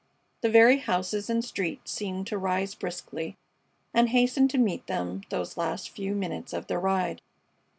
[0.41, 3.37] The very houses and streets seemed to rise briskly
[3.93, 7.21] and hasten to meet them those last few minutes of their ride.